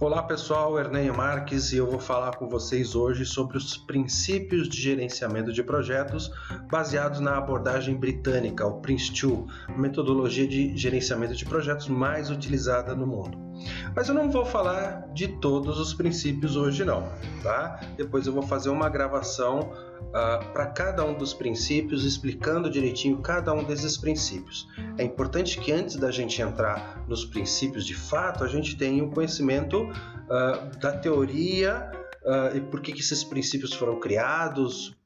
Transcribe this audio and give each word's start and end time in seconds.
Olá 0.00 0.22
pessoal, 0.22 0.78
Erneio 0.78 1.12
Marques 1.12 1.72
e 1.72 1.76
eu 1.76 1.84
vou 1.84 1.98
falar 1.98 2.36
com 2.36 2.48
vocês 2.48 2.94
hoje 2.94 3.26
sobre 3.26 3.58
os 3.58 3.76
princípios 3.76 4.68
de 4.68 4.80
gerenciamento 4.80 5.52
de 5.52 5.60
projetos 5.60 6.30
baseados 6.70 7.18
na 7.18 7.36
abordagem 7.36 7.96
britânica, 7.96 8.64
o 8.64 8.80
PRINCE2, 8.80 9.48
metodologia 9.76 10.46
de 10.46 10.76
gerenciamento 10.76 11.34
de 11.34 11.44
projetos 11.44 11.88
mais 11.88 12.30
utilizada 12.30 12.94
no 12.94 13.08
mundo. 13.08 13.47
Mas 13.94 14.08
eu 14.08 14.14
não 14.14 14.30
vou 14.30 14.44
falar 14.44 15.08
de 15.12 15.28
todos 15.28 15.78
os 15.78 15.94
princípios 15.94 16.56
hoje 16.56 16.84
não, 16.84 17.10
tá? 17.42 17.80
Depois 17.96 18.26
eu 18.26 18.32
vou 18.32 18.42
fazer 18.42 18.70
uma 18.70 18.88
gravação 18.88 19.72
uh, 20.08 20.52
para 20.52 20.66
cada 20.66 21.04
um 21.04 21.14
dos 21.14 21.34
princípios, 21.34 22.04
explicando 22.04 22.70
direitinho 22.70 23.18
cada 23.18 23.52
um 23.52 23.64
desses 23.64 23.96
princípios. 23.96 24.68
É 24.96 25.04
importante 25.04 25.58
que 25.58 25.72
antes 25.72 25.96
da 25.96 26.10
gente 26.10 26.40
entrar 26.40 27.04
nos 27.08 27.24
princípios 27.24 27.84
de 27.84 27.94
fato, 27.94 28.44
a 28.44 28.48
gente 28.48 28.76
tenha 28.76 29.02
o 29.02 29.06
um 29.06 29.10
conhecimento 29.10 29.82
uh, 29.82 30.78
da 30.78 30.92
teoria 30.92 31.90
uh, 32.24 32.56
e 32.56 32.60
por 32.60 32.80
que, 32.80 32.92
que 32.92 33.00
esses 33.00 33.24
princípios 33.24 33.72
foram 33.72 33.98
criados, 33.98 34.96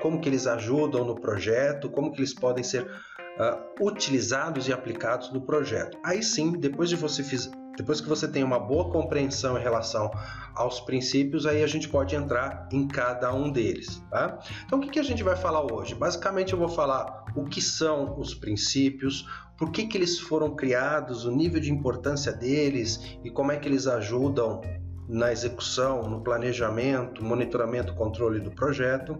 como 0.00 0.20
que 0.20 0.28
eles 0.28 0.46
ajudam 0.46 1.04
no 1.04 1.16
projeto, 1.16 1.90
como 1.90 2.12
que 2.12 2.20
eles 2.20 2.32
podem 2.32 2.62
ser 2.62 2.88
utilizados 3.80 4.68
e 4.68 4.72
aplicados 4.72 5.32
no 5.32 5.40
projeto. 5.40 5.98
Aí 6.04 6.22
sim, 6.22 6.52
depois 6.52 6.88
de 6.88 6.96
você 6.96 7.22
fiz, 7.22 7.50
depois 7.76 8.00
que 8.00 8.08
você 8.08 8.26
tem 8.26 8.42
uma 8.42 8.58
boa 8.58 8.90
compreensão 8.90 9.58
em 9.58 9.62
relação 9.62 10.10
aos 10.54 10.80
princípios, 10.80 11.46
aí 11.46 11.62
a 11.62 11.66
gente 11.66 11.88
pode 11.88 12.16
entrar 12.16 12.68
em 12.72 12.88
cada 12.88 13.32
um 13.34 13.50
deles. 13.50 14.02
Tá? 14.10 14.38
Então, 14.64 14.78
o 14.78 14.82
que, 14.82 14.88
que 14.88 14.98
a 14.98 15.04
gente 15.04 15.22
vai 15.22 15.36
falar 15.36 15.70
hoje? 15.70 15.94
Basicamente, 15.94 16.52
eu 16.54 16.58
vou 16.58 16.68
falar 16.68 17.26
o 17.36 17.44
que 17.44 17.60
são 17.60 18.18
os 18.18 18.34
princípios, 18.34 19.28
por 19.58 19.70
que, 19.70 19.86
que 19.86 19.96
eles 19.96 20.18
foram 20.18 20.54
criados, 20.54 21.24
o 21.24 21.30
nível 21.30 21.60
de 21.60 21.70
importância 21.70 22.32
deles 22.32 23.18
e 23.22 23.30
como 23.30 23.52
é 23.52 23.56
que 23.58 23.68
eles 23.68 23.86
ajudam 23.86 24.60
na 25.08 25.32
execução, 25.32 26.08
no 26.08 26.20
planejamento, 26.20 27.22
monitoramento, 27.22 27.94
controle 27.94 28.40
do 28.40 28.50
projeto, 28.50 29.16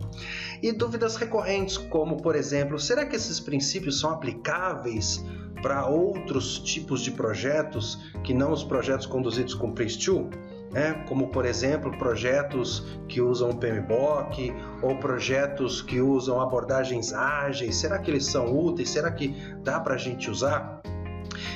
e 0.62 0.72
dúvidas 0.72 1.16
recorrentes, 1.16 1.76
como 1.78 2.20
por 2.20 2.34
exemplo, 2.34 2.78
será 2.78 3.06
que 3.06 3.16
esses 3.16 3.38
princípios 3.38 4.00
são 4.00 4.10
aplicáveis 4.10 5.24
para 5.62 5.86
outros 5.86 6.58
tipos 6.58 7.00
de 7.00 7.10
projetos 7.10 7.98
que 8.22 8.34
não 8.34 8.52
os 8.52 8.62
projetos 8.62 9.06
conduzidos 9.06 9.54
com 9.54 9.72
Prince2, 9.72 10.30
né? 10.72 11.04
como 11.08 11.28
por 11.28 11.46
exemplo 11.46 11.96
projetos 11.98 12.86
que 13.08 13.20
usam 13.20 13.52
PMBOK 13.52 14.52
ou 14.82 14.96
projetos 14.96 15.80
que 15.80 16.00
usam 16.00 16.40
abordagens 16.40 17.12
ágeis. 17.12 17.76
Será 17.76 17.98
que 17.98 18.10
eles 18.10 18.26
são 18.26 18.54
úteis? 18.54 18.90
Será 18.90 19.10
que 19.10 19.34
dá 19.62 19.80
para 19.80 19.94
a 19.94 19.98
gente 19.98 20.30
usar? 20.30 20.82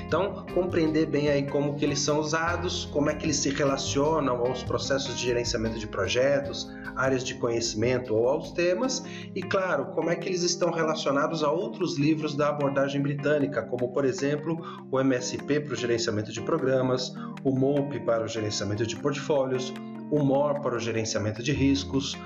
Então, 0.07 0.45
compreender 0.55 1.07
bem 1.07 1.29
aí 1.29 1.45
como 1.45 1.77
que 1.77 1.85
eles 1.85 2.01
são 2.01 2.21
usados, 2.21 2.87
como 2.87 3.11
é 3.11 3.15
que 3.15 3.27
eles 3.27 3.37
se 3.37 3.51
relacionam 3.51 4.37
aos 4.37 4.63
processos 4.63 5.17
de 5.17 5.27
gerenciamento 5.27 5.79
de 5.79 5.87
projetos, 5.87 6.69
áreas 6.97 7.25
de 7.25 7.35
conhecimento 7.35 8.15
ou 8.15 8.29
aos 8.29 8.53
temas, 8.53 9.03
e 9.35 9.43
claro, 9.43 9.87
como 9.87 10.11
é 10.11 10.17
que 10.17 10.29
eles 10.29 10.43
estão 10.43 10.71
relacionados 10.71 11.43
a 11.43 11.51
outros 11.51 11.99
livros 11.99 12.35
da 12.35 12.49
abordagem 12.49 13.01
britânica, 13.01 13.63
como 13.63 13.93
por 13.93 14.05
exemplo 14.05 14.59
o 14.91 14.99
MSP 15.01 15.61
para 15.61 15.75
o 15.75 15.77
gerenciamento 15.77 16.33
de 16.33 16.41
programas, 16.41 17.15
o 17.45 17.57
MOPE 17.57 18.01
para 18.01 18.25
o 18.25 18.29
gerenciamento 18.29 18.87
de 18.87 18.97
portfólios, 18.97 19.73
o 20.11 20.23
MOR 20.25 20.61
para 20.61 20.77
o 20.77 20.81
gerenciamento 20.81 21.43
de 21.43 21.53
riscos, 21.53 22.19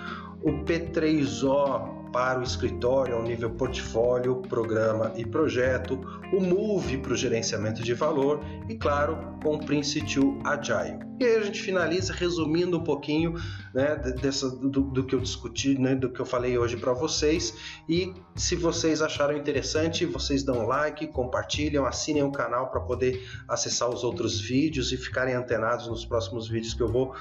o 0.43 0.65
P3O 0.65 2.04
para 2.15 2.39
o 2.39 2.45
escritório 2.45 3.17
ao 3.17 3.25
nível 3.25 3.51
portfólio, 3.51 4.37
programa 4.37 5.13
e 5.17 5.27
projeto, 5.27 5.99
o 6.33 6.41
Move 6.41 6.99
para 6.99 7.13
o 7.13 7.17
gerenciamento 7.17 7.83
de 7.83 7.93
valor 7.93 8.41
e, 8.69 8.77
claro, 8.77 9.37
com 9.43 9.57
o 9.57 9.59
Prince2 9.59 10.41
Agile. 10.45 11.01
E 11.19 11.25
aí 11.25 11.37
a 11.37 11.43
gente 11.43 11.61
finaliza 11.61 12.13
resumindo 12.13 12.79
um 12.79 12.85
pouquinho 12.85 13.35
né, 13.75 13.97
dessa, 13.97 14.49
do, 14.49 14.83
do, 14.83 15.05
que 15.05 15.17
eu 15.17 15.19
discuti, 15.19 15.77
né, 15.77 15.97
do 15.97 16.09
que 16.09 16.21
eu 16.21 16.25
falei 16.25 16.57
hoje 16.57 16.77
para 16.77 16.93
vocês. 16.93 17.53
E 17.89 18.15
se 18.37 18.55
vocês 18.55 19.03
acharam 19.03 19.37
interessante, 19.37 20.07
vocês 20.07 20.45
dão 20.45 20.69
like, 20.69 21.09
compartilham, 21.09 21.85
assinem 21.85 22.23
o 22.23 22.31
canal 22.31 22.71
para 22.71 22.81
poder 22.81 23.29
acessar 23.49 23.89
os 23.91 24.05
outros 24.05 24.41
vídeos 24.41 24.93
e 24.93 24.97
ficarem 24.97 25.35
antenados 25.35 25.89
nos 25.89 26.05
próximos 26.05 26.49
vídeos 26.49 26.75
que 26.75 26.83
eu 26.83 26.89
vou 26.89 27.13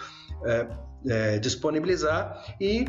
é, 0.45 0.67
é, 1.07 1.39
disponibilizar. 1.39 2.55
E 2.61 2.85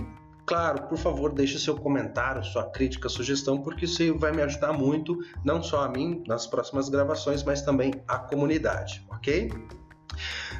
Claro, 0.47 0.82
por 0.82 0.99
favor, 0.99 1.32
deixe 1.32 1.59
seu 1.59 1.75
comentário, 1.75 2.44
sua 2.44 2.71
crítica, 2.71 3.09
sugestão, 3.09 3.62
porque 3.62 3.87
isso 3.87 4.19
vai 4.19 4.31
me 4.31 4.43
ajudar 4.43 4.72
muito, 4.72 5.19
não 5.43 5.62
só 5.62 5.84
a 5.84 5.88
mim 5.88 6.22
nas 6.27 6.47
próximas 6.47 6.88
gravações, 6.88 7.43
mas 7.43 7.62
também 7.62 7.94
a 8.06 8.19
comunidade, 8.19 9.04
ok? 9.10 9.50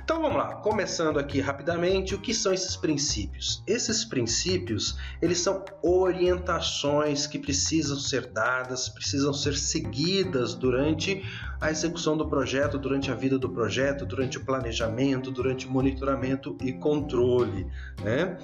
Então 0.03 0.21
vamos 0.21 0.37
lá, 0.37 0.57
começando 0.57 1.19
aqui 1.19 1.41
rapidamente, 1.41 2.15
o 2.15 2.21
que 2.21 2.35
são 2.35 2.53
esses 2.53 2.77
princípios? 2.77 3.63
Esses 3.67 4.05
princípios, 4.05 4.99
eles 5.23 5.39
são 5.39 5.65
orientações 5.83 7.27
que 7.27 7.39
precisam 7.39 7.97
ser 7.99 8.27
dadas, 8.27 8.89
precisam 8.89 9.33
ser 9.33 9.57
seguidas 9.57 10.55
durante 10.55 11.23
a 11.61 11.71
execução 11.71 12.17
do 12.17 12.29
projeto, 12.29 12.79
durante 12.79 13.11
a 13.11 13.15
vida 13.15 13.39
do 13.39 13.49
projeto, 13.49 14.05
durante 14.05 14.37
o 14.37 14.45
planejamento, 14.45 15.31
durante 15.31 15.67
o 15.67 15.71
monitoramento 15.71 16.57
e 16.61 16.73
controle, 16.73 17.67
né? 18.03 18.37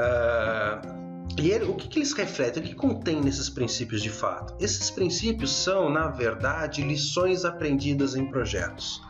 Uh, 0.00 1.00
e 1.38 1.50
ele, 1.50 1.64
o 1.64 1.74
que, 1.74 1.88
que, 1.88 1.98
eles 1.98 2.12
refletem? 2.12 2.62
O 2.62 2.66
que 2.66 2.74
contém 2.74 3.20
nesses 3.20 3.48
princípios 3.48 4.02
de 4.02 4.10
fato? 4.10 4.54
Esses 4.58 4.90
princípios 4.90 5.52
são, 5.52 5.88
na 5.88 6.08
verdade, 6.08 6.82
lições 6.82 7.44
aprendidas 7.44 8.14
em 8.14 8.26
projetos. 8.26 9.00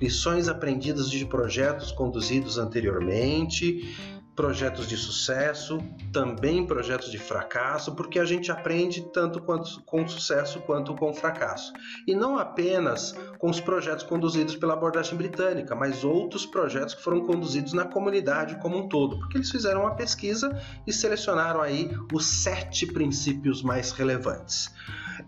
Lições 0.00 0.48
aprendidas 0.48 1.10
de 1.10 1.24
projetos 1.24 1.92
conduzidos 1.92 2.58
anteriormente 2.58 4.15
projetos 4.36 4.86
de 4.86 4.98
sucesso, 4.98 5.78
também 6.12 6.66
projetos 6.66 7.10
de 7.10 7.18
fracasso, 7.18 7.96
porque 7.96 8.18
a 8.18 8.24
gente 8.24 8.52
aprende 8.52 9.00
tanto 9.10 9.40
quanto 9.40 9.82
com 9.84 10.06
sucesso 10.06 10.60
quanto 10.60 10.94
com 10.94 11.12
fracasso. 11.14 11.72
E 12.06 12.14
não 12.14 12.38
apenas 12.38 13.16
com 13.38 13.48
os 13.48 13.60
projetos 13.60 14.04
conduzidos 14.04 14.54
pela 14.54 14.74
abordagem 14.74 15.16
britânica, 15.16 15.74
mas 15.74 16.04
outros 16.04 16.44
projetos 16.44 16.94
que 16.94 17.02
foram 17.02 17.24
conduzidos 17.24 17.72
na 17.72 17.86
comunidade 17.86 18.60
como 18.60 18.76
um 18.76 18.88
todo, 18.88 19.18
porque 19.18 19.38
eles 19.38 19.50
fizeram 19.50 19.80
uma 19.80 19.94
pesquisa 19.94 20.50
e 20.86 20.92
selecionaram 20.92 21.62
aí 21.62 21.90
os 22.12 22.26
sete 22.26 22.86
princípios 22.86 23.62
mais 23.62 23.90
relevantes 23.92 24.70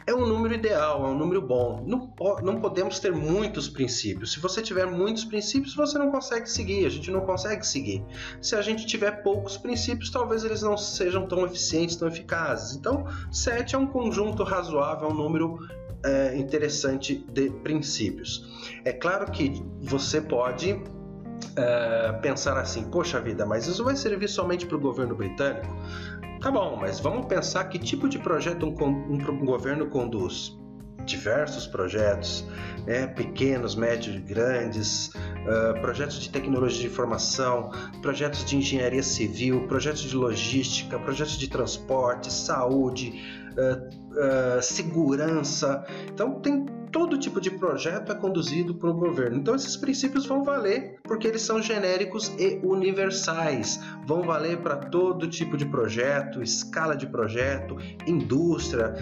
é 0.07 0.15
um 0.15 0.27
número 0.27 0.55
ideal, 0.55 1.05
é 1.05 1.09
um 1.09 1.19
número 1.19 1.43
bom. 1.43 1.85
Não, 1.87 2.13
não 2.43 2.61
podemos 2.61 2.99
ter 2.99 3.13
muitos 3.13 3.69
princípios. 3.69 4.33
Se 4.33 4.41
você 4.41 4.63
tiver 4.63 4.87
muitos 4.87 5.25
princípios, 5.25 5.75
você 5.75 5.99
não 5.99 6.11
consegue 6.11 6.49
seguir, 6.49 6.87
a 6.87 6.89
gente 6.89 7.11
não 7.11 7.21
consegue 7.21 7.67
seguir. 7.67 8.03
Se 8.41 8.57
a 8.57 8.63
gente 8.63 8.87
tiver 8.99 9.23
poucos 9.23 9.57
princípios, 9.57 10.11
talvez 10.11 10.43
eles 10.43 10.61
não 10.61 10.77
sejam 10.77 11.27
tão 11.27 11.45
eficientes, 11.47 11.95
tão 11.95 12.09
eficazes. 12.09 12.77
Então, 12.77 13.07
7 13.31 13.77
é 13.77 13.79
um 13.79 13.87
conjunto 13.87 14.43
razoável, 14.43 15.09
um 15.09 15.15
número 15.15 15.59
é, 16.05 16.37
interessante 16.37 17.25
de 17.33 17.49
princípios. 17.51 18.45
É 18.85 18.93
claro 18.93 19.31
que 19.31 19.63
você 19.81 20.21
pode 20.21 20.83
é, 21.57 22.13
pensar 22.21 22.59
assim: 22.59 22.91
poxa 22.91 23.21
vida, 23.21 23.47
mas 23.47 23.67
isso 23.69 23.85
vai 23.85 23.95
servir 23.95 24.29
somente 24.29 24.67
para 24.67 24.77
o 24.77 24.81
governo 24.81 25.15
britânico? 25.15 25.75
Tá 26.41 26.51
bom, 26.51 26.77
mas 26.77 27.01
vamos 27.01 27.27
pensar 27.27 27.65
que 27.65 27.79
tipo 27.79 28.09
de 28.09 28.19
projeto 28.19 28.67
um, 28.67 28.85
um, 28.85 29.15
um 29.15 29.45
governo 29.45 29.87
conduz. 29.87 30.57
Diversos 31.05 31.67
projetos, 31.67 32.47
né, 32.87 33.07
pequenos, 33.07 33.75
médios 33.75 34.19
grandes, 34.19 35.11
uh, 35.49 35.81
projetos 35.81 36.21
de 36.21 36.31
tecnologia 36.31 36.81
de 36.81 36.87
informação, 36.87 37.71
projetos 38.03 38.45
de 38.45 38.57
engenharia 38.57 39.03
civil, 39.03 39.67
projetos 39.67 40.03
de 40.03 40.15
logística, 40.15 40.99
projetos 40.99 41.39
de 41.39 41.49
transporte, 41.49 42.33
saúde, 42.33 43.23
uh, 43.57 44.59
uh, 44.59 44.63
segurança. 44.63 45.85
Então, 46.13 46.41
tem 46.41 46.67
todo 46.91 47.19
tipo 47.19 47.41
de 47.41 47.51
projeto 47.51 48.13
é 48.13 48.15
conduzido 48.15 48.73
um 48.73 48.93
governo. 48.95 49.37
Então 49.37 49.55
esses 49.55 49.77
princípios 49.77 50.27
vão 50.27 50.43
valer 50.43 50.99
porque 51.05 51.27
eles 51.27 51.43
são 51.43 51.61
genéricos 51.61 52.29
e 52.39 52.61
universais. 52.63 53.81
Vão 54.07 54.23
valer 54.23 54.59
para 54.59 54.77
todo 54.77 55.29
tipo 55.29 55.57
de 55.57 55.67
projeto, 55.67 56.43
escala 56.43 56.97
de 56.97 57.07
projeto, 57.07 57.77
indústria, 58.07 58.95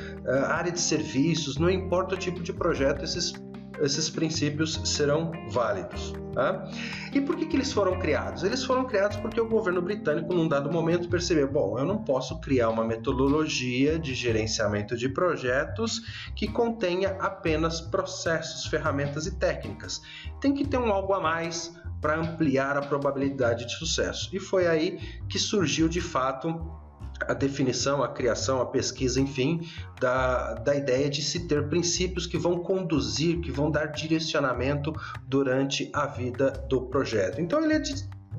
área 0.49 0.73
de 0.73 0.81
serviços, 0.81 1.59
não 1.59 1.71
importa 1.71 2.15
o 2.15 2.19
tipo 2.19 2.43
de 2.43 2.53
projeto, 2.53 3.05
esses 3.05 3.33
esses 3.81 4.09
princípios 4.11 4.81
serão 4.85 5.33
válidos. 5.51 6.15
Tá? 6.33 6.69
E 7.15 7.21
por 7.23 7.35
que, 7.35 7.47
que 7.47 7.57
eles 7.57 7.73
foram 7.73 7.99
criados? 7.99 8.43
Eles 8.43 8.63
foram 8.63 8.85
criados 8.85 9.17
porque 9.17 9.41
o 9.41 9.49
governo 9.49 9.81
britânico, 9.81 10.35
num 10.35 10.47
dado 10.47 10.71
momento, 10.71 11.09
percebeu: 11.09 11.51
bom, 11.51 11.79
eu 11.79 11.87
não 11.87 12.05
posso 12.05 12.39
criar 12.41 12.69
uma 12.69 12.85
metodologia 12.85 13.99
de 13.99 14.15
gerenciamento 14.15 14.97
de 14.97 15.09
projetos 15.09 16.03
que 16.35 16.47
contenha 16.47 17.17
apenas 17.21 17.81
processos, 17.81 18.67
ferramentas 18.67 19.27
e 19.27 19.39
técnicas. 19.39 20.03
Tem 20.41 20.53
que 20.53 20.67
ter 20.67 20.77
um 20.77 20.93
algo 20.93 21.15
a 21.15 21.21
mais 21.21 21.75
para 22.03 22.21
ampliar 22.21 22.77
a 22.77 22.83
probabilidade 22.83 23.65
de 23.65 23.73
sucesso. 23.73 24.29
E 24.35 24.39
foi 24.39 24.67
aí 24.67 24.99
que 25.29 25.39
surgiu 25.39 25.89
de 25.89 26.03
fato 26.03 26.49
a 27.21 27.35
definição, 27.35 28.03
a 28.03 28.09
criação, 28.09 28.61
a 28.61 28.67
pesquisa, 28.67 29.21
enfim, 29.21 29.61
da, 30.01 30.55
da 30.55 30.75
ideia 30.75 31.09
de 31.09 31.23
se 31.23 31.47
ter 31.47 31.69
princípios 31.69 32.27
que 32.27 32.39
vão 32.39 32.59
conduzir, 32.59 33.41
que 33.41 33.51
vão 33.51 33.71
dar 33.71 33.87
direcionamento 33.87 34.93
durante 35.27 35.91
a 35.93 36.07
vida 36.07 36.51
do 36.69 36.83
projeto. 36.83 37.41
Então, 37.41 37.63
ele 37.63 37.75
é 37.75 37.79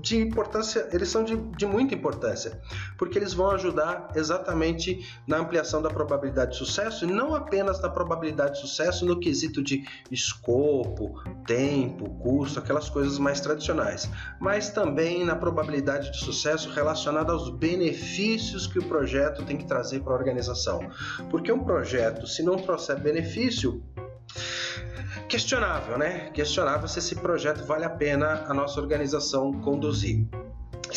de 0.01 0.17
importância, 0.17 0.87
eles 0.91 1.09
são 1.09 1.23
de, 1.23 1.35
de, 1.35 1.65
muita 1.65 1.95
importância, 1.95 2.61
porque 2.97 3.17
eles 3.17 3.33
vão 3.33 3.51
ajudar 3.51 4.09
exatamente 4.15 5.05
na 5.27 5.37
ampliação 5.37 5.81
da 5.81 5.89
probabilidade 5.89 6.51
de 6.51 6.57
sucesso 6.57 7.05
e 7.05 7.07
não 7.07 7.33
apenas 7.33 7.81
na 7.81 7.89
probabilidade 7.89 8.55
de 8.55 8.61
sucesso 8.61 9.05
no 9.05 9.19
quesito 9.19 9.63
de 9.63 9.85
escopo, 10.11 11.21
tempo, 11.45 12.09
custo, 12.19 12.59
aquelas 12.59 12.89
coisas 12.89 13.17
mais 13.17 13.39
tradicionais, 13.39 14.09
mas 14.39 14.69
também 14.69 15.25
na 15.25 15.35
probabilidade 15.35 16.11
de 16.11 16.19
sucesso 16.19 16.69
relacionada 16.69 17.31
aos 17.33 17.49
benefícios 17.49 18.67
que 18.67 18.79
o 18.79 18.87
projeto 18.87 19.43
tem 19.45 19.57
que 19.57 19.65
trazer 19.65 20.01
para 20.01 20.13
a 20.13 20.17
organização. 20.17 20.79
Porque 21.29 21.51
um 21.51 21.63
projeto, 21.63 22.27
se 22.27 22.43
não 22.43 22.57
trouxer 22.57 22.99
benefício, 22.99 23.83
questionável, 25.27 25.97
né? 25.97 26.29
Questionável 26.31 26.87
se 26.87 26.99
esse 26.99 27.15
projeto 27.15 27.65
vale 27.65 27.85
a 27.85 27.89
pena 27.89 28.45
a 28.47 28.53
nossa 28.53 28.79
organização 28.79 29.51
conduzir. 29.61 30.25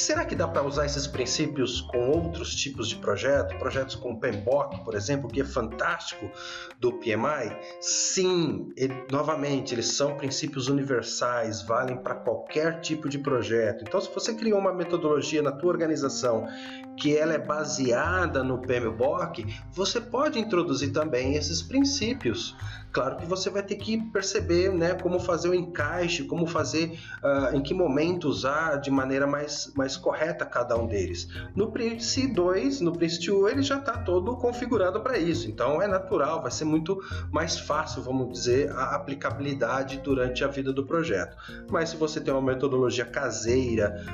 Será 0.01 0.25
que 0.25 0.35
dá 0.35 0.49
para 0.49 0.63
usar 0.63 0.87
esses 0.87 1.07
princípios 1.07 1.83
com 1.83 2.09
outros 2.09 2.55
tipos 2.55 2.89
de 2.89 2.97
projeto? 2.97 3.59
Projetos 3.59 3.95
com 3.95 4.17
PMBOK, 4.17 4.83
por 4.83 4.95
exemplo, 4.95 5.29
que 5.29 5.43
é 5.43 5.45
fantástico 5.45 6.31
do 6.81 6.95
PMI? 6.95 7.55
Sim, 7.83 8.73
ele, 8.79 8.95
novamente, 9.13 9.75
eles 9.75 9.89
são 9.89 10.17
princípios 10.17 10.69
universais, 10.69 11.61
valem 11.61 11.99
para 11.99 12.15
qualquer 12.15 12.81
tipo 12.81 13.11
de 13.11 13.19
projeto. 13.19 13.85
Então, 13.87 14.01
se 14.01 14.09
você 14.13 14.33
criou 14.33 14.59
uma 14.59 14.73
metodologia 14.73 15.43
na 15.43 15.53
tua 15.53 15.69
organização 15.69 16.49
que 16.97 17.15
ela 17.15 17.35
é 17.35 17.39
baseada 17.39 18.43
no 18.43 18.59
PMBOK, 18.59 19.45
você 19.71 20.01
pode 20.01 20.39
introduzir 20.39 20.93
também 20.93 21.35
esses 21.35 21.61
princípios 21.61 22.57
Claro 22.93 23.17
que 23.19 23.27
você 23.27 23.49
vai 23.51 23.63
ter 23.63 23.77
que 23.77 23.99
perceber 24.11 24.73
né, 24.73 24.95
como 24.95 25.21
fazer 25.21 25.49
o 25.49 25.55
encaixe, 25.55 26.25
como 26.25 26.47
fazer, 26.47 26.99
uh, 27.23 27.57
em 27.57 27.63
que 27.63 27.73
momento 27.73 28.29
usar 28.29 28.77
de 28.77 28.91
maneira 28.91 29.27
mais, 29.27 29.73
mais 29.77 29.90
correta 29.97 30.45
cada 30.45 30.77
um 30.77 30.87
deles. 30.87 31.29
No 31.55 31.71
Prince 31.71 32.27
2, 32.27 32.81
no 32.81 32.93
Prince 32.93 33.27
2, 33.27 33.53
ele 33.53 33.63
já 33.63 33.79
está 33.79 33.99
todo 33.99 34.37
configurado 34.37 35.01
para 35.01 35.19
isso, 35.19 35.49
então 35.49 35.81
é 35.81 35.89
natural, 35.89 36.43
vai 36.43 36.51
ser 36.51 36.65
muito 36.65 37.01
mais 37.31 37.59
fácil, 37.59 38.03
vamos 38.03 38.33
dizer, 38.33 38.71
a 38.73 38.95
aplicabilidade 38.95 39.99
durante 39.99 40.45
a 40.45 40.49
vida 40.49 40.73
do 40.73 40.85
projeto. 40.85 41.37
Mas 41.71 41.91
se 41.91 41.97
você 41.97 42.21
tem 42.21 42.33
uma 42.33 42.43
metodologia 42.43 43.05
caseira, 43.05 44.05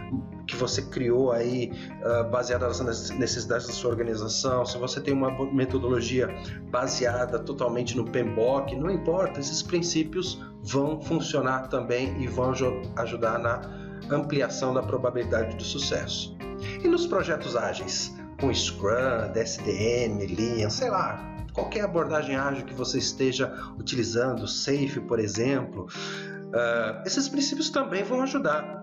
que 0.47 0.57
você 0.57 0.83
criou 0.83 1.33
aí 1.33 1.73
uh, 2.03 2.31
baseada 2.31 2.67
nas 2.67 3.11
necessidades 3.11 3.67
da 3.67 3.73
sua 3.73 3.91
organização, 3.91 4.65
se 4.65 4.79
você 4.79 5.01
tem 5.01 5.13
uma 5.13 5.31
metodologia 5.53 6.29
baseada 6.71 7.39
totalmente 7.39 7.97
no 7.97 8.05
PMBOK, 8.05 8.77
não 8.77 8.91
importa, 8.91 9.41
esses 9.41 9.63
princípios 9.63 10.41
vão 10.63 11.01
funcionar 11.01 11.69
também 11.69 12.21
e 12.23 12.27
vão 12.27 12.53
ajudar 12.97 13.39
na 13.39 13.86
ampliação 14.11 14.75
da 14.75 14.83
probabilidade 14.83 15.57
de 15.57 15.65
sucesso. 15.65 16.37
E 16.83 16.89
nos 16.89 17.07
projetos 17.07 17.57
ágeis, 17.57 18.15
com 18.41 18.53
Scrum, 18.53 19.33
DSDM, 19.33 20.19
Lean, 20.37 20.71
sei 20.71 20.91
lá, 20.91 21.37
qualquer 21.53 21.85
abordagem 21.85 22.37
ágil 22.37 22.65
que 22.65 22.75
você 22.75 22.99
esteja 22.99 23.53
utilizando, 23.79 24.47
Safe, 24.47 25.01
por 25.01 25.19
exemplo, 25.19 25.87
uh, 25.87 27.03
esses 27.07 27.29
princípios 27.29 27.71
também 27.71 28.05
vão 28.05 28.23
ajudar 28.23 28.76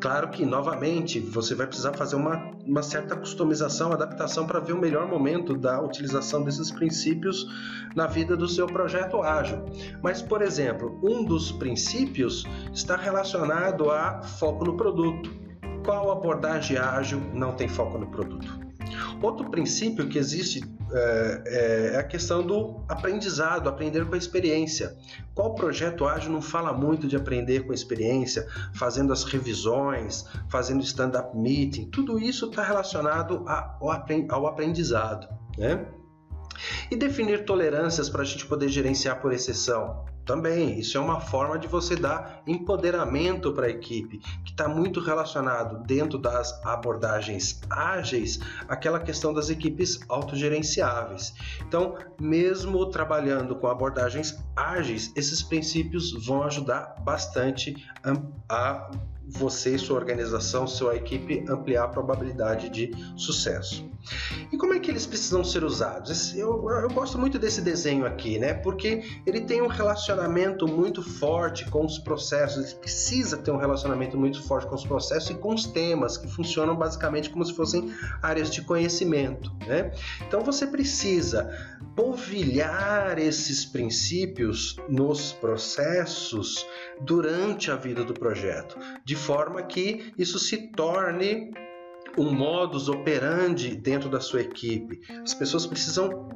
Claro 0.00 0.28
que, 0.28 0.46
novamente, 0.46 1.18
você 1.18 1.54
vai 1.56 1.66
precisar 1.66 1.92
fazer 1.92 2.14
uma, 2.14 2.52
uma 2.64 2.82
certa 2.82 3.16
customização, 3.16 3.92
adaptação 3.92 4.46
para 4.46 4.60
ver 4.60 4.72
o 4.72 4.80
melhor 4.80 5.08
momento 5.08 5.56
da 5.56 5.80
utilização 5.82 6.44
desses 6.44 6.70
princípios 6.70 7.46
na 7.96 8.06
vida 8.06 8.36
do 8.36 8.48
seu 8.48 8.66
projeto 8.66 9.20
ágil. 9.22 9.64
Mas, 10.00 10.22
por 10.22 10.40
exemplo, 10.40 11.00
um 11.02 11.24
dos 11.24 11.50
princípios 11.50 12.44
está 12.72 12.96
relacionado 12.96 13.90
a 13.90 14.22
foco 14.22 14.64
no 14.64 14.76
produto. 14.76 15.30
Qual 15.84 16.12
abordagem 16.12 16.76
ágil 16.76 17.20
não 17.34 17.52
tem 17.52 17.66
foco 17.66 17.98
no 17.98 18.06
produto? 18.06 18.57
Outro 19.20 19.50
princípio 19.50 20.08
que 20.08 20.18
existe 20.18 20.62
é, 20.90 21.42
é, 21.46 21.94
é, 21.94 21.98
a 21.98 22.02
questão 22.02 22.42
do 22.42 22.82
aprendizado, 22.88 23.68
aprender 23.68 24.06
com 24.06 24.14
a 24.14 24.18
experiência. 24.18 24.96
Qual 25.34 25.54
projeto 25.54 26.06
ágil 26.06 26.32
não 26.32 26.40
fala 26.40 26.72
muito 26.72 27.06
de 27.06 27.14
aprender 27.14 27.66
com 27.66 27.72
a 27.72 27.74
experiência, 27.74 28.46
fazendo 28.74 29.12
as 29.12 29.24
revisões, 29.24 30.24
fazendo 30.48 30.82
stand-up 30.82 31.36
meeting? 31.36 31.90
Tudo 31.90 32.18
isso 32.18 32.46
está 32.46 32.62
relacionado 32.62 33.44
ao 34.30 34.46
aprendizado. 34.46 35.28
Né? 35.58 35.84
E 36.90 36.96
definir 36.96 37.44
tolerâncias 37.44 38.08
para 38.08 38.22
a 38.22 38.24
gente 38.24 38.46
poder 38.46 38.68
gerenciar 38.68 39.20
por 39.20 39.32
exceção. 39.32 40.06
Também, 40.28 40.78
isso 40.78 40.98
é 40.98 41.00
uma 41.00 41.22
forma 41.22 41.58
de 41.58 41.66
você 41.66 41.96
dar 41.96 42.42
empoderamento 42.46 43.50
para 43.54 43.64
a 43.64 43.70
equipe, 43.70 44.18
que 44.44 44.50
está 44.50 44.68
muito 44.68 45.00
relacionado 45.00 45.82
dentro 45.86 46.18
das 46.18 46.62
abordagens 46.66 47.62
ágeis, 47.70 48.38
aquela 48.68 49.00
questão 49.00 49.32
das 49.32 49.48
equipes 49.48 49.98
autogerenciáveis. 50.06 51.32
Então, 51.66 51.96
mesmo 52.20 52.84
trabalhando 52.90 53.56
com 53.56 53.68
abordagens 53.68 54.38
ágeis, 54.54 55.10
esses 55.16 55.42
princípios 55.42 56.12
vão 56.26 56.42
ajudar 56.42 56.96
bastante 57.00 57.74
a 58.50 58.90
você 59.28 59.74
e 59.74 59.78
sua 59.78 59.96
organização, 59.96 60.66
sua 60.66 60.96
equipe 60.96 61.44
ampliar 61.48 61.84
a 61.84 61.88
probabilidade 61.88 62.68
de 62.68 62.90
sucesso. 63.16 63.88
E 64.52 64.56
como 64.56 64.72
é 64.72 64.78
que 64.78 64.90
eles 64.90 65.06
precisam 65.06 65.44
ser 65.44 65.64
usados? 65.64 66.34
Eu, 66.34 66.68
eu, 66.70 66.90
gosto 66.90 67.18
muito 67.18 67.38
desse 67.38 67.60
desenho 67.60 68.06
aqui, 68.06 68.38
né? 68.38 68.54
Porque 68.54 69.02
ele 69.26 69.40
tem 69.40 69.60
um 69.60 69.66
relacionamento 69.66 70.66
muito 70.66 71.02
forte 71.02 71.68
com 71.68 71.84
os 71.84 71.98
processos, 71.98 72.64
ele 72.64 72.74
precisa 72.76 73.36
ter 73.36 73.50
um 73.50 73.56
relacionamento 73.56 74.16
muito 74.16 74.42
forte 74.42 74.66
com 74.66 74.74
os 74.74 74.84
processos 74.84 75.30
e 75.30 75.34
com 75.34 75.54
os 75.54 75.66
temas, 75.66 76.16
que 76.16 76.28
funcionam 76.28 76.76
basicamente 76.76 77.30
como 77.30 77.44
se 77.44 77.54
fossem 77.54 77.92
áreas 78.22 78.50
de 78.50 78.62
conhecimento, 78.62 79.52
né? 79.66 79.92
Então 80.26 80.42
você 80.42 80.66
precisa 80.66 81.50
polvilhar 81.94 83.18
esses 83.18 83.64
princípios 83.64 84.76
nos 84.88 85.32
processos 85.32 86.64
durante 87.00 87.70
a 87.70 87.76
vida 87.76 88.04
do 88.04 88.14
projeto, 88.14 88.78
de 89.08 89.16
forma 89.16 89.62
que 89.62 90.12
isso 90.18 90.38
se 90.38 90.70
torne 90.72 91.50
um 92.18 92.30
modus 92.30 92.90
operandi 92.90 93.74
dentro 93.74 94.10
da 94.10 94.20
sua 94.20 94.42
equipe. 94.42 95.00
As 95.22 95.32
pessoas 95.32 95.64
precisam 95.64 96.28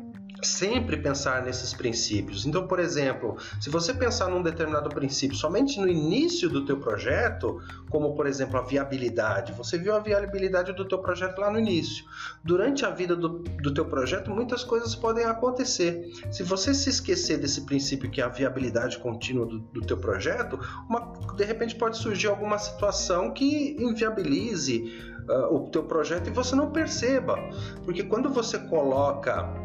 sempre 0.46 0.96
pensar 0.96 1.42
nesses 1.42 1.72
princípios. 1.72 2.44
Então, 2.44 2.66
por 2.66 2.78
exemplo, 2.78 3.36
se 3.60 3.70
você 3.70 3.94
pensar 3.94 4.28
num 4.28 4.42
determinado 4.42 4.88
princípio 4.88 5.36
somente 5.36 5.78
no 5.80 5.88
início 5.88 6.48
do 6.48 6.64
teu 6.64 6.78
projeto, 6.78 7.60
como 7.88 8.14
por 8.14 8.26
exemplo 8.26 8.58
a 8.58 8.62
viabilidade, 8.62 9.52
você 9.52 9.78
viu 9.78 9.94
a 9.94 10.00
viabilidade 10.00 10.72
do 10.72 10.86
teu 10.86 10.98
projeto 10.98 11.38
lá 11.38 11.50
no 11.50 11.58
início. 11.58 12.04
Durante 12.42 12.84
a 12.84 12.90
vida 12.90 13.14
do, 13.14 13.40
do 13.40 13.72
teu 13.72 13.84
projeto, 13.84 14.30
muitas 14.30 14.64
coisas 14.64 14.94
podem 14.94 15.24
acontecer. 15.24 16.10
Se 16.30 16.42
você 16.42 16.74
se 16.74 16.90
esquecer 16.90 17.38
desse 17.38 17.62
princípio 17.62 18.10
que 18.10 18.20
é 18.20 18.24
a 18.24 18.28
viabilidade 18.28 18.98
contínua 18.98 19.46
do, 19.46 19.58
do 19.58 19.80
teu 19.80 19.96
projeto, 19.96 20.58
uma, 20.88 21.12
de 21.36 21.44
repente 21.44 21.74
pode 21.76 21.96
surgir 21.96 22.28
alguma 22.28 22.58
situação 22.58 23.32
que 23.32 23.76
inviabilize 23.78 25.12
uh, 25.28 25.54
o 25.54 25.70
teu 25.70 25.84
projeto 25.84 26.28
e 26.28 26.30
você 26.30 26.54
não 26.54 26.70
perceba. 26.70 27.36
Porque 27.84 28.02
quando 28.02 28.28
você 28.28 28.58
coloca 28.58 29.61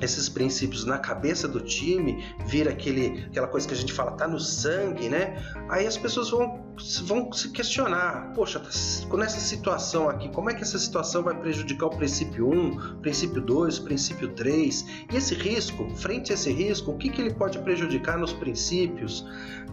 esses 0.00 0.28
princípios 0.28 0.84
na 0.84 0.98
cabeça 0.98 1.48
do 1.48 1.60
time, 1.60 2.24
vira 2.46 2.70
aquele, 2.70 3.24
aquela 3.26 3.46
coisa 3.46 3.66
que 3.66 3.74
a 3.74 3.76
gente 3.76 3.92
fala, 3.92 4.12
tá 4.12 4.26
no 4.26 4.38
sangue, 4.38 5.08
né? 5.08 5.36
Aí 5.68 5.86
as 5.86 5.96
pessoas 5.96 6.30
vão, 6.30 6.74
vão 7.04 7.32
se 7.32 7.50
questionar, 7.50 8.32
poxa, 8.34 8.60
tá 8.60 9.16
nessa 9.16 9.40
situação 9.40 10.08
aqui, 10.08 10.28
como 10.30 10.50
é 10.50 10.54
que 10.54 10.62
essa 10.62 10.78
situação 10.78 11.22
vai 11.22 11.38
prejudicar 11.38 11.86
o 11.86 11.90
princípio 11.90 12.48
1, 12.48 13.00
princípio 13.00 13.40
2, 13.40 13.78
princípio 13.80 14.28
3? 14.34 14.86
E 15.12 15.16
esse 15.16 15.34
risco, 15.34 15.88
frente 15.96 16.32
a 16.32 16.34
esse 16.34 16.52
risco, 16.52 16.92
o 16.92 16.96
que, 16.96 17.08
que 17.08 17.20
ele 17.20 17.34
pode 17.34 17.58
prejudicar 17.58 18.18
nos 18.18 18.32
princípios? 18.32 19.26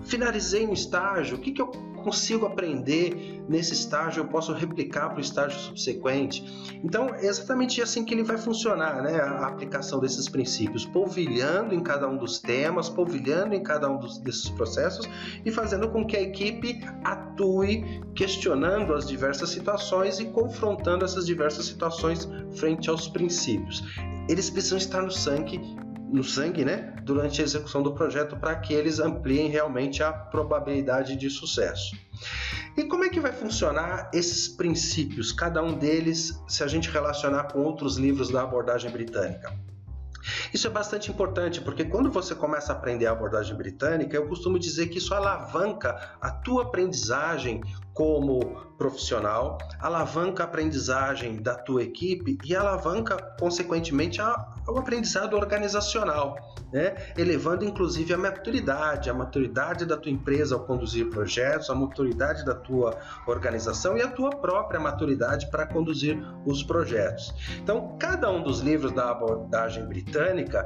Finalizei 0.04 0.68
um 0.68 0.74
estágio, 0.74 1.38
o 1.38 1.40
que, 1.40 1.52
que 1.52 1.62
eu 1.62 1.72
consigo 2.06 2.46
aprender 2.46 3.44
nesse 3.50 3.74
estágio, 3.74 4.22
eu 4.22 4.28
posso 4.28 4.54
replicar 4.54 5.10
para 5.10 5.18
o 5.18 5.22
estágio 5.22 5.60
subsequente. 5.60 6.46
Então, 6.84 7.10
é 7.16 7.26
exatamente 7.26 7.82
assim 7.82 8.06
que 8.06 8.14
ele 8.14 8.24
vai 8.24 8.38
funcionar, 8.38 9.02
né? 9.02 9.20
A 9.20 9.48
aplicação 9.48 10.00
desses 10.00 10.30
princípios, 10.30 10.86
polvilhando 10.86 11.74
em 11.74 11.82
cada 11.82 12.08
um 12.08 12.16
dos 12.16 12.40
temas, 12.40 12.88
polvilhando 12.88 13.56
em 13.56 13.64
cada 13.64 13.90
um 13.90 13.98
dos, 13.98 14.20
desses 14.20 14.50
processos 14.52 15.10
e 15.44 15.50
fazendo 15.50 15.90
com 15.90 16.06
que 16.06 16.16
a 16.16 16.22
equipe 16.22 16.80
atue 17.04 18.04
questionando 18.14 18.94
as 18.94 19.08
diversas 19.08 19.50
situações 19.50 20.20
e 20.20 20.26
confrontando 20.26 21.04
essas 21.04 21.26
diversas 21.26 21.66
situações 21.66 22.30
frente 22.54 22.88
aos 22.88 23.08
princípios. 23.08 23.84
Eles 24.30 24.50
precisam 24.52 24.78
estar 24.78 25.02
no 25.02 25.12
sangue 25.12 25.60
no 26.12 26.24
sangue, 26.24 26.64
né, 26.64 26.96
durante 27.04 27.42
a 27.42 27.44
execução 27.44 27.82
do 27.82 27.94
projeto 27.94 28.36
para 28.38 28.56
que 28.56 28.74
eles 28.74 29.00
ampliem 29.00 29.50
realmente 29.50 30.04
a 30.04 30.12
probabilidade 30.12 31.16
de 31.16 31.30
sucesso. 31.30 31.96
E 32.78 32.84
como 32.84 33.04
é 33.04 33.10
que 33.10 33.20
vai 33.20 33.32
funcionar 33.32 34.10
esses 34.14 34.48
princípios, 34.48 35.32
cada 35.32 35.64
um 35.64 35.74
deles, 35.78 36.42
se 36.48 36.64
a 36.64 36.68
gente 36.68 36.90
relacionar 36.90 37.46
com 37.46 37.60
outros 37.60 37.98
livros 37.98 38.30
da 38.30 38.44
abordagem 38.44 38.92
britânica? 38.92 39.54
Isso 40.54 40.68
é 40.68 40.70
bastante 40.70 41.12
importante 41.12 41.62
porque 41.62 41.86
quando 41.86 42.12
você 42.12 42.34
começa 42.34 42.74
a 42.74 42.76
aprender 42.76 43.06
a 43.06 43.12
abordagem 43.12 43.56
britânica, 43.56 44.16
eu 44.16 44.28
costumo 44.28 44.58
dizer 44.58 44.88
que 44.88 44.98
isso 44.98 45.14
alavanca 45.14 46.16
a 46.20 46.32
tua 46.32 46.64
aprendizagem 46.64 47.62
como 47.96 48.42
profissional, 48.78 49.58
alavanca 49.80 50.44
a 50.44 50.46
aprendizagem 50.46 51.42
da 51.42 51.56
tua 51.56 51.82
equipe 51.82 52.38
e 52.44 52.54
alavanca, 52.54 53.16
consequentemente, 53.40 54.20
o 54.22 54.78
aprendizado 54.78 55.34
organizacional, 55.38 56.36
né? 56.74 56.94
elevando 57.18 57.64
inclusive 57.64 58.14
a 58.14 58.18
maturidade, 58.18 59.10
a 59.10 59.14
maturidade 59.14 59.86
da 59.86 59.96
tua 59.96 60.12
empresa 60.12 60.56
ao 60.56 60.66
conduzir 60.66 61.10
projetos, 61.10 61.70
a 61.70 61.76
maturidade 61.76 62.44
da 62.44 62.54
tua 62.54 62.98
organização 63.26 63.96
e 63.96 64.02
a 64.02 64.10
tua 64.10 64.32
própria 64.32 64.80
maturidade 64.80 65.50
para 65.50 65.66
conduzir 65.66 66.22
os 66.46 66.62
projetos. 66.64 67.34
Então, 67.64 67.96
cada 67.98 68.30
um 68.30 68.44
dos 68.44 68.60
livros 68.60 68.92
da 68.92 69.12
abordagem 69.12 69.86
britânica 69.86 70.66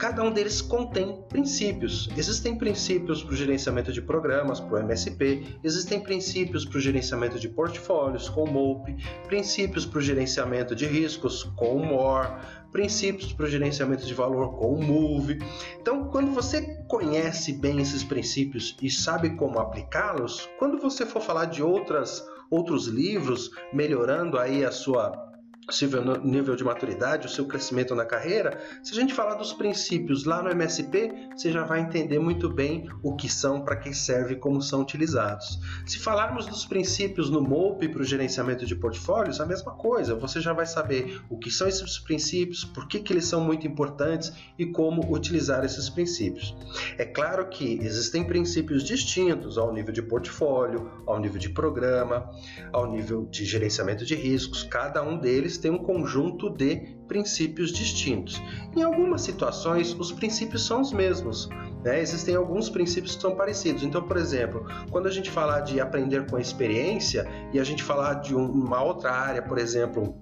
cada 0.00 0.24
um 0.24 0.32
deles 0.32 0.62
contém 0.62 1.22
princípios. 1.28 2.08
Existem 2.16 2.56
princípios 2.56 3.22
para 3.22 3.34
o 3.34 3.36
gerenciamento 3.36 3.92
de 3.92 4.00
programas, 4.00 4.58
para 4.58 4.76
o 4.76 4.78
MSP, 4.78 5.58
existem 5.62 6.00
princípios 6.00 6.64
para 6.64 6.78
o 6.78 6.80
gerenciamento 6.80 7.38
de 7.38 7.50
portfólios, 7.50 8.26
com 8.26 8.44
o 8.44 8.50
MOP, 8.50 8.96
princípios 9.26 9.84
para 9.84 9.98
o 9.98 10.02
gerenciamento 10.02 10.74
de 10.74 10.86
riscos, 10.86 11.42
com 11.42 11.76
o 11.76 11.84
MORE, 11.84 12.30
princípios 12.72 13.34
para 13.34 13.44
o 13.44 13.48
gerenciamento 13.48 14.06
de 14.06 14.14
valor, 14.14 14.56
com 14.58 14.72
o 14.72 14.82
MOVE. 14.82 15.38
Então, 15.78 16.08
quando 16.08 16.30
você 16.30 16.82
conhece 16.88 17.52
bem 17.52 17.78
esses 17.78 18.02
princípios 18.02 18.78
e 18.80 18.90
sabe 18.90 19.36
como 19.36 19.58
aplicá-los, 19.58 20.48
quando 20.58 20.78
você 20.78 21.04
for 21.04 21.20
falar 21.20 21.44
de 21.44 21.62
outras 21.62 22.24
outros 22.50 22.88
livros 22.88 23.50
melhorando 23.72 24.36
aí 24.36 24.64
a 24.64 24.72
sua 24.72 25.29
seu 25.72 25.88
nível 26.22 26.56
de 26.56 26.64
maturidade, 26.64 27.26
o 27.26 27.30
seu 27.30 27.46
crescimento 27.46 27.94
na 27.94 28.04
carreira, 28.04 28.60
se 28.82 28.92
a 28.92 29.00
gente 29.00 29.14
falar 29.14 29.34
dos 29.34 29.52
princípios 29.52 30.24
lá 30.24 30.42
no 30.42 30.50
MSP, 30.50 31.30
você 31.36 31.52
já 31.52 31.64
vai 31.64 31.80
entender 31.80 32.18
muito 32.18 32.48
bem 32.48 32.88
o 33.02 33.14
que 33.14 33.28
são, 33.28 33.62
para 33.62 33.76
que 33.76 33.94
serve 33.94 34.34
e 34.34 34.36
como 34.36 34.60
são 34.60 34.80
utilizados. 34.80 35.58
Se 35.86 35.98
falarmos 35.98 36.46
dos 36.46 36.64
princípios 36.64 37.30
no 37.30 37.40
MOP 37.40 37.88
para 37.88 38.02
o 38.02 38.04
gerenciamento 38.04 38.66
de 38.66 38.74
portfólios, 38.74 39.40
a 39.40 39.46
mesma 39.46 39.72
coisa, 39.72 40.14
você 40.14 40.40
já 40.40 40.52
vai 40.52 40.66
saber 40.66 41.20
o 41.28 41.38
que 41.38 41.50
são 41.50 41.68
esses 41.68 41.98
princípios, 41.98 42.64
por 42.64 42.88
que, 42.88 43.00
que 43.00 43.12
eles 43.12 43.24
são 43.24 43.40
muito 43.40 43.66
importantes 43.66 44.32
e 44.58 44.66
como 44.66 45.12
utilizar 45.12 45.64
esses 45.64 45.88
princípios. 45.88 46.54
É 46.98 47.04
claro 47.04 47.48
que 47.48 47.78
existem 47.82 48.24
princípios 48.24 48.82
distintos 48.82 49.56
ao 49.56 49.72
nível 49.72 49.92
de 49.92 50.02
portfólio, 50.02 50.90
ao 51.06 51.18
nível 51.18 51.38
de 51.38 51.48
programa, 51.48 52.30
ao 52.72 52.90
nível 52.90 53.26
de 53.26 53.44
gerenciamento 53.44 54.04
de 54.04 54.14
riscos, 54.14 54.62
cada 54.62 55.02
um 55.02 55.18
deles 55.18 55.58
têm 55.60 55.70
um 55.70 55.78
conjunto 55.78 56.50
de 56.50 56.96
princípios 57.06 57.72
distintos. 57.72 58.40
Em 58.76 58.82
algumas 58.82 59.22
situações, 59.22 59.94
os 59.94 60.12
princípios 60.12 60.66
são 60.66 60.80
os 60.80 60.92
mesmos. 60.92 61.48
Né? 61.84 62.00
Existem 62.00 62.34
alguns 62.34 62.68
princípios 62.68 63.16
que 63.16 63.22
são 63.22 63.34
parecidos. 63.34 63.82
Então, 63.82 64.02
por 64.02 64.16
exemplo, 64.16 64.66
quando 64.90 65.06
a 65.06 65.10
gente 65.10 65.30
falar 65.30 65.60
de 65.60 65.80
aprender 65.80 66.26
com 66.26 66.38
experiência 66.38 67.26
e 67.52 67.60
a 67.60 67.64
gente 67.64 67.82
falar 67.82 68.14
de 68.14 68.34
uma 68.34 68.82
outra 68.82 69.10
área, 69.10 69.42
por 69.42 69.58
exemplo, 69.58 70.14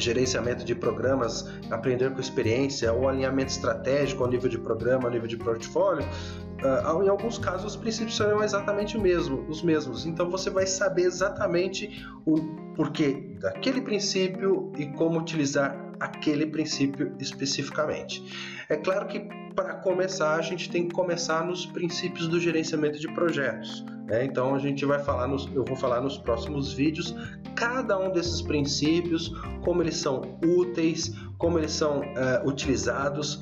gerenciamento 0.00 0.64
de 0.64 0.74
programas, 0.74 1.48
aprender 1.70 2.10
com 2.12 2.20
experiência 2.20 2.92
ou 2.92 3.08
alinhamento 3.08 3.52
estratégico 3.52 4.24
ao 4.24 4.30
nível 4.30 4.48
de 4.48 4.58
programa, 4.58 5.04
ao 5.04 5.10
nível 5.10 5.28
de 5.28 5.36
portfólio, 5.36 6.04
uh, 6.04 7.02
em 7.02 7.08
alguns 7.08 7.38
casos 7.38 7.74
os 7.74 7.76
princípios 7.76 8.16
serão 8.16 8.42
exatamente 8.42 8.98
mesmo, 8.98 9.44
os 9.48 9.62
mesmos. 9.62 10.06
Então 10.06 10.30
você 10.30 10.50
vai 10.50 10.66
saber 10.66 11.02
exatamente 11.02 12.04
o 12.24 12.36
porquê 12.74 13.36
daquele 13.40 13.80
princípio 13.80 14.72
e 14.78 14.86
como 14.86 15.18
utilizar 15.18 15.90
aquele 16.00 16.46
princípio 16.46 17.14
especificamente. 17.20 18.24
É 18.68 18.76
claro 18.76 19.06
que 19.06 19.20
para 19.54 19.74
começar 19.74 20.36
a 20.36 20.42
gente 20.42 20.70
tem 20.70 20.88
que 20.88 20.94
começar 20.94 21.44
nos 21.44 21.66
princípios 21.66 22.26
do 22.26 22.40
gerenciamento 22.40 22.98
de 22.98 23.12
projetos. 23.12 23.84
Né? 24.10 24.24
Então 24.24 24.56
a 24.56 24.58
gente 24.58 24.84
vai 24.84 24.98
falar, 24.98 25.28
nos, 25.28 25.48
eu 25.54 25.64
vou 25.64 25.76
falar 25.76 26.00
nos 26.00 26.18
próximos 26.18 26.72
vídeos 26.72 27.14
cada 27.54 27.96
um 27.96 28.10
desses 28.10 28.42
princípios, 28.42 29.28
como 29.62 29.82
eles 29.82 29.96
são 29.96 30.36
úteis, 30.44 31.14
como 31.38 31.58
eles 31.58 31.70
são 31.70 32.00
uh, 32.00 32.46
utilizados 32.46 33.40